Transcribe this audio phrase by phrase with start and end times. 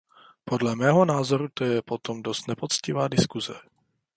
[0.45, 3.53] Podle mého názoru to je potom dost nepoctivá diskuse.